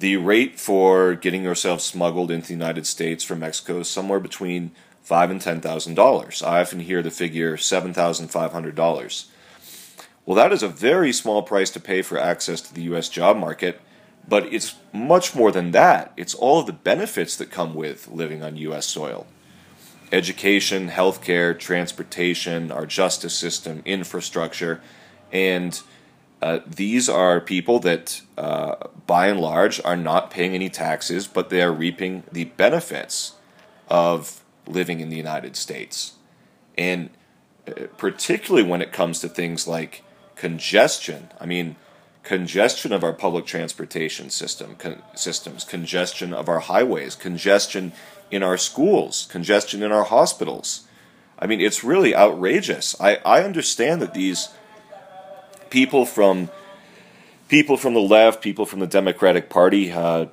the 0.00 0.16
rate 0.16 0.58
for 0.58 1.14
getting 1.14 1.44
yourself 1.44 1.82
smuggled 1.82 2.30
into 2.30 2.48
the 2.48 2.54
United 2.54 2.86
States 2.86 3.22
from 3.22 3.40
Mexico 3.40 3.80
is 3.80 3.88
somewhere 3.88 4.18
between 4.18 4.72
five 5.02 5.30
and 5.30 5.40
ten 5.40 5.60
thousand 5.60 5.94
dollars. 5.94 6.42
I 6.42 6.60
often 6.62 6.80
hear 6.80 7.02
the 7.02 7.10
figure 7.10 7.56
seven 7.58 7.92
thousand 7.92 8.28
five 8.28 8.52
hundred 8.52 8.74
dollars. 8.74 9.30
Well, 10.24 10.36
that 10.36 10.52
is 10.52 10.62
a 10.62 10.68
very 10.68 11.12
small 11.12 11.42
price 11.42 11.70
to 11.70 11.80
pay 11.80 12.02
for 12.02 12.18
access 12.18 12.60
to 12.62 12.74
the 12.74 12.82
U.S. 12.82 13.08
job 13.08 13.36
market, 13.36 13.80
but 14.26 14.46
it's 14.52 14.76
much 14.92 15.34
more 15.34 15.52
than 15.52 15.72
that. 15.72 16.12
It's 16.16 16.34
all 16.34 16.60
of 16.60 16.66
the 16.66 16.72
benefits 16.72 17.36
that 17.36 17.50
come 17.50 17.74
with 17.74 18.08
living 18.08 18.42
on 18.42 18.56
U.S. 18.56 18.86
soil 18.86 19.26
education, 20.12 20.88
healthcare, 20.88 21.56
transportation, 21.56 22.72
our 22.72 22.86
justice 22.86 23.34
system, 23.34 23.80
infrastructure, 23.84 24.80
and 25.30 25.82
uh, 26.42 26.60
these 26.66 27.08
are 27.08 27.40
people 27.40 27.78
that, 27.80 28.22
uh, 28.38 28.76
by 29.06 29.28
and 29.28 29.40
large, 29.40 29.80
are 29.84 29.96
not 29.96 30.30
paying 30.30 30.54
any 30.54 30.70
taxes, 30.70 31.26
but 31.26 31.50
they 31.50 31.62
are 31.62 31.72
reaping 31.72 32.22
the 32.32 32.44
benefits 32.44 33.34
of 33.88 34.42
living 34.66 35.00
in 35.00 35.10
the 35.10 35.16
United 35.16 35.56
States. 35.56 36.14
And 36.78 37.10
uh, 37.68 37.88
particularly 37.98 38.66
when 38.66 38.80
it 38.80 38.92
comes 38.92 39.20
to 39.20 39.28
things 39.28 39.68
like 39.68 40.02
congestion, 40.34 41.30
I 41.38 41.44
mean, 41.44 41.76
congestion 42.22 42.92
of 42.92 43.04
our 43.04 43.12
public 43.12 43.44
transportation 43.44 44.30
system, 44.30 44.76
con- 44.76 45.02
systems, 45.14 45.64
congestion 45.64 46.32
of 46.32 46.48
our 46.48 46.60
highways, 46.60 47.14
congestion 47.14 47.92
in 48.30 48.42
our 48.42 48.56
schools, 48.56 49.26
congestion 49.30 49.82
in 49.82 49.92
our 49.92 50.04
hospitals. 50.04 50.86
I 51.38 51.46
mean, 51.46 51.60
it's 51.60 51.84
really 51.84 52.14
outrageous. 52.14 52.98
I, 53.00 53.16
I 53.24 53.42
understand 53.42 54.00
that 54.02 54.14
these 54.14 54.50
people 55.70 56.04
from 56.04 56.50
people 57.48 57.76
from 57.76 57.94
the 57.94 58.00
left, 58.00 58.42
people 58.42 58.64
from 58.64 58.80
the 58.80 58.86
Democratic 58.86 59.48
Party, 59.48 59.90
uh, 59.90 60.26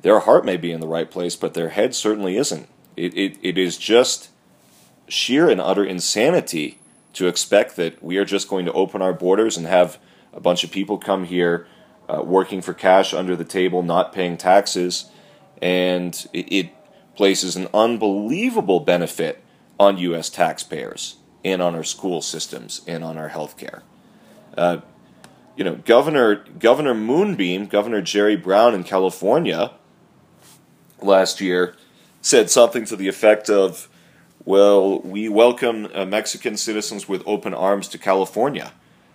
their 0.00 0.20
heart 0.20 0.44
may 0.44 0.56
be 0.56 0.72
in 0.72 0.80
the 0.80 0.86
right 0.86 1.10
place, 1.10 1.36
but 1.36 1.54
their 1.54 1.70
head 1.70 1.94
certainly 1.94 2.36
isn't. 2.36 2.68
It, 2.96 3.16
it, 3.16 3.38
it 3.42 3.58
is 3.58 3.76
just 3.76 4.30
sheer 5.08 5.50
and 5.50 5.60
utter 5.60 5.84
insanity 5.84 6.78
to 7.12 7.26
expect 7.26 7.76
that 7.76 8.02
we 8.02 8.16
are 8.16 8.24
just 8.24 8.48
going 8.48 8.64
to 8.64 8.72
open 8.72 9.02
our 9.02 9.12
borders 9.12 9.56
and 9.56 9.66
have 9.66 9.98
a 10.32 10.40
bunch 10.40 10.64
of 10.64 10.70
people 10.70 10.96
come 10.96 11.24
here 11.24 11.66
uh, 12.08 12.22
working 12.22 12.62
for 12.62 12.72
cash 12.72 13.12
under 13.12 13.36
the 13.36 13.44
table, 13.44 13.82
not 13.82 14.12
paying 14.12 14.36
taxes, 14.36 15.10
and 15.60 16.26
it, 16.32 16.52
it 16.52 16.70
places 17.14 17.56
an 17.56 17.68
unbelievable 17.74 18.80
benefit 18.80 19.42
on 19.78 19.98
U.S. 19.98 20.30
taxpayers 20.30 21.16
and 21.44 21.60
on 21.60 21.74
our 21.74 21.84
school 21.84 22.22
systems 22.22 22.80
and 22.86 23.04
on 23.04 23.18
our 23.18 23.28
health 23.28 23.56
care. 23.56 23.82
Uh, 24.56 24.78
you 25.56 25.64
know, 25.64 25.76
Governor 25.76 26.36
Governor 26.58 26.94
Moonbeam, 26.94 27.66
Governor 27.66 28.02
Jerry 28.02 28.36
Brown 28.36 28.74
in 28.74 28.84
California 28.84 29.72
last 31.00 31.40
year 31.40 31.74
said 32.20 32.50
something 32.50 32.84
to 32.86 32.96
the 32.96 33.08
effect 33.08 33.50
of, 33.50 33.88
"Well, 34.44 35.00
we 35.00 35.28
welcome 35.28 35.88
uh, 35.94 36.06
Mexican 36.06 36.56
citizens 36.56 37.08
with 37.08 37.22
open 37.26 37.54
arms 37.54 37.88
to 37.88 37.98
California." 37.98 38.72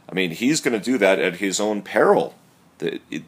I 0.09 0.13
mean, 0.13 0.31
he's 0.31 0.61
going 0.61 0.79
to 0.79 0.83
do 0.83 0.97
that 0.99 1.19
at 1.19 1.37
his 1.37 1.59
own 1.59 1.81
peril. 1.81 2.35
The 2.77 2.99
it, 3.09 3.23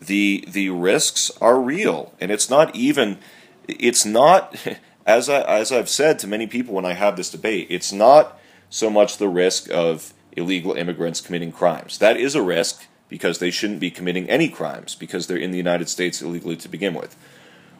the 0.00 0.44
the 0.46 0.70
risks 0.70 1.30
are 1.40 1.60
real, 1.60 2.14
and 2.20 2.30
it's 2.30 2.50
not 2.50 2.74
even 2.76 3.18
it's 3.66 4.04
not 4.04 4.56
as 5.06 5.28
I 5.28 5.40
as 5.40 5.72
I've 5.72 5.88
said 5.88 6.18
to 6.20 6.26
many 6.26 6.46
people 6.46 6.74
when 6.74 6.84
I 6.84 6.92
have 6.92 7.16
this 7.16 7.30
debate. 7.30 7.68
It's 7.70 7.92
not 7.92 8.38
so 8.70 8.90
much 8.90 9.18
the 9.18 9.28
risk 9.28 9.70
of 9.70 10.12
illegal 10.34 10.74
immigrants 10.74 11.20
committing 11.20 11.52
crimes. 11.52 11.98
That 11.98 12.16
is 12.16 12.34
a 12.34 12.42
risk 12.42 12.86
because 13.08 13.38
they 13.38 13.50
shouldn't 13.50 13.80
be 13.80 13.90
committing 13.90 14.28
any 14.28 14.48
crimes 14.48 14.94
because 14.94 15.26
they're 15.26 15.36
in 15.36 15.50
the 15.50 15.56
United 15.56 15.88
States 15.88 16.20
illegally 16.20 16.56
to 16.56 16.68
begin 16.68 16.94
with. 16.94 17.16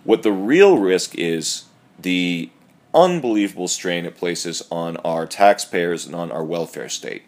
What 0.05 0.23
the 0.23 0.33
real 0.33 0.79
risk 0.79 1.15
is 1.17 1.65
the 1.99 2.51
unbelievable 2.93 3.69
strain 3.69 4.05
it 4.05 4.17
places 4.17 4.63
on 4.71 4.97
our 4.99 5.27
taxpayers 5.27 6.07
and 6.07 6.15
on 6.15 6.31
our 6.31 6.45
welfare 6.45 6.89
state. 6.89 7.23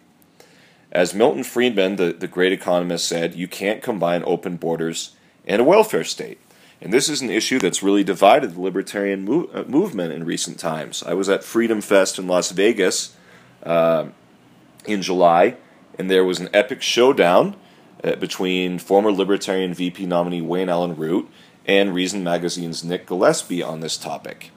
As 0.93 1.15
Milton 1.15 1.43
Friedman, 1.43 1.97
the, 1.97 2.13
the 2.13 2.29
great 2.29 2.53
economist, 2.53 3.09
said, 3.09 3.35
you 3.35 3.49
can't 3.49 3.83
combine 3.83 4.23
open 4.25 4.57
borders 4.57 5.17
and 5.47 5.61
a 5.61 5.65
welfare 5.65 6.05
state. 6.05 6.39
And 6.81 6.93
this 6.93 7.09
is 7.09 7.23
an 7.23 7.31
issue 7.31 7.59
that's 7.59 7.83
really 7.83 8.05
divided 8.05 8.55
the 8.55 8.61
libertarian 8.61 9.27
uh, 9.29 9.65
movement 9.67 10.13
in 10.13 10.25
recent 10.25 10.59
times. 10.59 11.03
I 11.03 11.15
was 11.15 11.29
at 11.29 11.43
Freedom 11.43 11.81
Fest 11.81 12.19
in 12.19 12.29
Las 12.29 12.51
Vegas 12.51 13.17
uh, 13.63 14.07
in 14.87 15.03
July, 15.03 15.57
and 15.99 16.11
there 16.11 16.25
was 16.25 16.41
an 16.41 16.49
epic 16.53 16.83
showdown 16.83 17.57
uh, 18.05 18.17
between 18.17 18.79
former 18.79 19.11
Libertarian 19.11 19.75
VP 19.75 20.07
nominee 20.07 20.43
Wayne 20.43 20.69
Allen 20.69 20.97
Root 20.97 21.29
and 21.65 21.95
Reason 21.95 22.23
Magazine's 22.23 22.85
Nick 22.85 23.07
Gillespie 23.07 23.63
on 23.63 23.81
this 23.81 23.97
topic. 23.97 24.51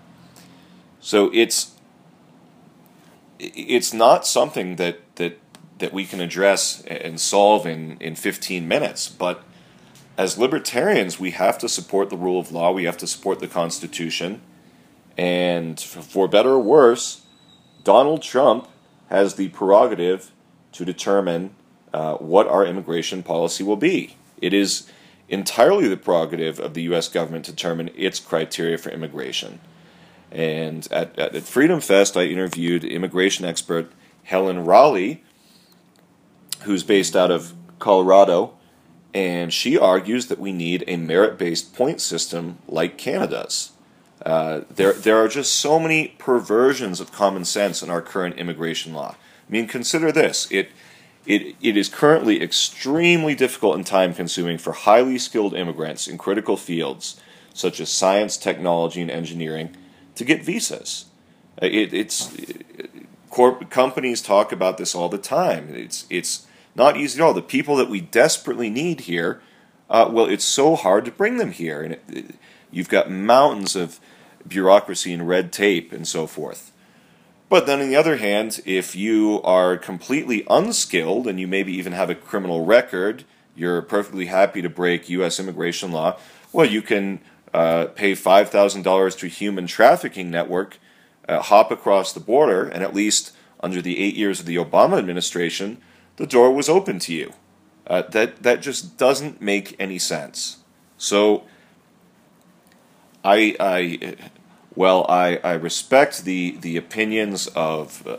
So 0.99 1.31
it's 1.33 1.75
it's 3.39 3.93
not 3.93 4.27
something 4.27 4.75
that 4.75 4.99
that 5.15 5.39
that 5.79 5.93
we 5.93 6.05
can 6.05 6.19
address 6.19 6.83
and 6.85 7.19
solve 7.19 7.65
in, 7.65 7.97
in 8.01 8.13
15 8.15 8.67
minutes, 8.67 9.07
but 9.07 9.43
as 10.17 10.37
libertarians, 10.37 11.17
we 11.17 11.31
have 11.31 11.57
to 11.59 11.69
support 11.69 12.09
the 12.09 12.17
rule 12.17 12.41
of 12.41 12.51
law, 12.51 12.73
we 12.73 12.83
have 12.83 12.97
to 12.97 13.07
support 13.07 13.39
the 13.39 13.47
Constitution, 13.47 14.41
and 15.17 15.79
for 15.79 16.27
better 16.27 16.51
or 16.51 16.59
worse, 16.59 17.21
Donald 17.85 18.21
Trump 18.21 18.67
has 19.09 19.35
the 19.35 19.49
prerogative 19.49 20.31
to 20.71 20.85
determine 20.85 21.51
uh, 21.93 22.15
what 22.15 22.47
our 22.47 22.65
immigration 22.65 23.23
policy 23.23 23.63
will 23.63 23.75
be. 23.75 24.15
It 24.41 24.53
is 24.53 24.89
entirely 25.27 25.87
the 25.87 25.97
prerogative 25.97 26.59
of 26.59 26.73
the 26.73 26.83
U.S. 26.83 27.07
government 27.07 27.45
to 27.45 27.51
determine 27.51 27.89
its 27.95 28.19
criteria 28.19 28.77
for 28.77 28.89
immigration. 28.89 29.59
And 30.31 30.87
at, 30.91 31.17
at, 31.17 31.35
Freedom 31.43 31.81
Fest, 31.81 32.15
I 32.15 32.23
interviewed 32.23 32.83
immigration 32.83 33.45
expert 33.45 33.91
Helen 34.23 34.63
Raleigh, 34.65 35.23
who's 36.61 36.83
based 36.83 37.15
out 37.15 37.31
of 37.31 37.53
Colorado, 37.79 38.53
and 39.13 39.51
she 39.51 39.77
argues 39.77 40.27
that 40.27 40.39
we 40.39 40.51
need 40.51 40.83
a 40.87 40.97
merit 40.97 41.39
based 41.39 41.73
point 41.73 41.99
system 41.99 42.59
like 42.67 42.97
Canada's. 42.97 43.71
Uh, 44.25 44.61
there, 44.69 44.93
there 44.93 45.17
are 45.17 45.27
just 45.27 45.55
so 45.55 45.79
many 45.79 46.09
perversions 46.17 46.99
of 46.99 47.11
common 47.11 47.45
sense 47.45 47.81
in 47.81 47.89
our 47.89 48.01
current 48.01 48.35
immigration 48.35 48.93
law. 48.93 49.15
I 49.47 49.51
mean, 49.51 49.67
consider 49.67 50.11
this: 50.11 50.47
it, 50.51 50.69
it, 51.25 51.55
it 51.61 51.77
is 51.77 51.89
currently 51.89 52.41
extremely 52.41 53.35
difficult 53.35 53.75
and 53.75 53.85
time 53.85 54.13
consuming 54.13 54.57
for 54.57 54.73
highly 54.73 55.17
skilled 55.17 55.53
immigrants 55.53 56.07
in 56.07 56.17
critical 56.17 56.57
fields 56.57 57.19
such 57.53 57.79
as 57.79 57.89
science, 57.91 58.37
technology, 58.37 59.01
and 59.01 59.11
engineering 59.11 59.75
to 60.15 60.23
get 60.23 60.43
visas. 60.43 61.05
Uh, 61.61 61.65
it, 61.65 61.93
it's 61.93 62.33
it, 62.35 62.65
corp, 63.29 63.69
companies 63.69 64.21
talk 64.21 64.51
about 64.51 64.77
this 64.77 64.95
all 64.95 65.09
the 65.09 65.17
time. 65.17 65.69
It's 65.73 66.05
it's 66.09 66.47
not 66.75 66.97
easy 66.97 67.19
at 67.19 67.25
all. 67.25 67.33
The 67.33 67.41
people 67.41 67.75
that 67.77 67.89
we 67.89 68.01
desperately 68.01 68.69
need 68.69 69.01
here, 69.01 69.41
uh, 69.89 70.09
well, 70.11 70.25
it's 70.25 70.45
so 70.45 70.75
hard 70.75 71.05
to 71.05 71.11
bring 71.11 71.37
them 71.37 71.51
here, 71.51 71.81
and 71.81 71.93
it, 72.07 72.35
you've 72.71 72.89
got 72.89 73.09
mountains 73.09 73.75
of 73.75 73.99
bureaucracy 74.47 75.13
and 75.13 75.27
red 75.27 75.51
tape 75.51 75.91
and 75.91 76.07
so 76.07 76.27
forth. 76.27 76.71
But 77.49 77.65
then, 77.65 77.81
on 77.81 77.89
the 77.89 77.95
other 77.95 78.17
hand, 78.17 78.61
if 78.65 78.95
you 78.95 79.41
are 79.43 79.75
completely 79.75 80.45
unskilled 80.49 81.27
and 81.27 81.39
you 81.39 81.47
maybe 81.47 81.73
even 81.73 81.93
have 81.93 82.09
a 82.09 82.15
criminal 82.15 82.63
record, 82.63 83.23
you're 83.55 83.81
perfectly 83.81 84.27
happy 84.27 84.61
to 84.61 84.69
break 84.69 85.09
U.S. 85.09 85.39
immigration 85.39 85.91
law, 85.91 86.17
well, 86.53 86.67
you 86.67 86.83
can 86.83 87.19
uh, 87.53 87.87
pay 87.87 88.13
$5,000 88.13 89.17
to 89.17 89.25
a 89.25 89.29
human 89.29 89.65
trafficking 89.65 90.29
network, 90.29 90.77
uh, 91.27 91.41
hop 91.41 91.71
across 91.71 92.13
the 92.13 92.19
border, 92.19 92.67
and 92.67 92.83
at 92.83 92.93
least 92.93 93.31
under 93.61 93.81
the 93.81 93.99
eight 93.99 94.15
years 94.15 94.39
of 94.39 94.45
the 94.45 94.55
Obama 94.55 94.99
administration, 94.99 95.81
the 96.17 96.27
door 96.27 96.53
was 96.53 96.69
open 96.69 96.99
to 96.99 97.13
you. 97.13 97.33
Uh, 97.87 98.03
that, 98.03 98.43
that 98.43 98.61
just 98.61 98.97
doesn't 98.97 99.41
make 99.41 99.75
any 99.79 99.97
sense. 99.97 100.57
So, 100.97 101.45
I, 103.29 103.55
I 103.59 104.15
well, 104.75 105.05
I, 105.07 105.37
I 105.43 105.53
respect 105.53 106.23
the, 106.23 106.57
the 106.61 106.77
opinions 106.77 107.45
of 107.47 108.07
uh, 108.07 108.17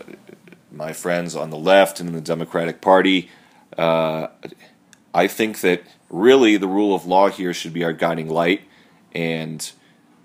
my 0.70 0.92
friends 0.92 1.34
on 1.34 1.50
the 1.50 1.56
left 1.56 1.98
and 1.98 2.08
in 2.08 2.14
the 2.14 2.20
Democratic 2.20 2.80
Party. 2.80 3.28
Uh, 3.76 4.28
I 5.12 5.26
think 5.26 5.62
that 5.62 5.82
really 6.10 6.56
the 6.56 6.68
rule 6.68 6.94
of 6.94 7.06
law 7.06 7.28
here 7.28 7.52
should 7.52 7.72
be 7.72 7.82
our 7.82 7.92
guiding 7.92 8.28
light, 8.28 8.62
and 9.12 9.72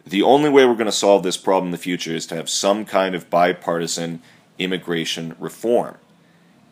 the 0.06 0.22
only 0.22 0.52
way 0.52 0.66
we're 0.66 0.74
going 0.74 0.86
to 0.86 0.92
solve 0.92 1.24
this 1.24 1.38
problem 1.38 1.70
in 1.70 1.72
the 1.72 1.80
future 1.80 2.14
is 2.14 2.28
to 2.28 2.36
have 2.36 2.48
some 2.48 2.86
kind 2.86 3.16
of 3.16 3.28
bipartisan 3.32 4.22
immigration 4.60 5.36
reform. 5.40 5.98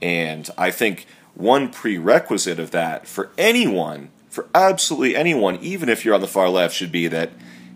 And 0.04 0.48
I 0.56 0.70
think 0.70 1.08
one 1.34 1.72
prerequisite 1.72 2.60
of 2.60 2.70
that 2.72 3.08
for 3.08 3.32
anyone, 3.40 4.10
for 4.30 4.48
absolutely 4.54 5.16
anyone, 5.16 5.58
even 5.62 5.90
if 5.90 6.06
you're 6.06 6.14
on 6.14 6.22
the 6.22 6.28
far 6.28 6.50
left, 6.50 6.76
should 6.76 6.92
be 6.92 7.08
that 7.08 7.32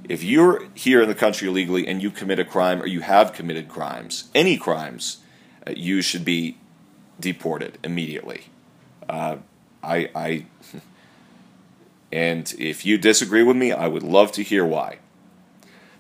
if 0.08 0.24
you're 0.24 0.67
here 0.74 1.02
in 1.02 1.10
the 1.10 1.15
country 1.15 1.48
illegally 1.48 1.88
and 1.88 2.02
you 2.02 2.10
commit 2.10 2.39
a 2.39 2.46
crime 2.46 2.82
or 2.82 2.88
you 2.88 3.02
have 3.02 3.34
committed 3.34 3.67
crimes, 3.67 4.30
any 4.34 4.58
crimes, 4.58 5.17
uh, 5.65 5.72
you 5.76 6.02
should 6.02 6.24
be 6.24 6.58
deported 7.20 7.78
immediately. 7.84 8.46
Uh, 9.10 9.38
I, 9.84 10.10
I, 10.15 10.46
and 12.12 12.54
if 12.58 12.86
you 12.86 12.98
disagree 12.98 13.43
with 13.43 13.58
me, 13.58 13.72
I 13.72 13.88
would 13.88 14.04
love 14.04 14.32
to 14.34 14.43
hear 14.43 14.65
why. 14.65 15.00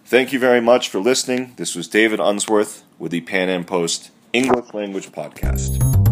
Thank 0.05 0.31
you 0.31 0.39
very 0.39 0.61
much 0.61 0.87
for 0.87 0.99
listening. 0.99 1.53
This 1.57 1.75
was 1.75 1.87
David 1.87 2.21
Unsworth 2.21 2.83
with 2.97 3.11
the 3.11 3.21
Pan 3.21 3.49
Am 3.49 3.65
Post 3.65 4.11
English 4.31 4.73
Language 4.73 5.11
Podcast. 5.11 6.06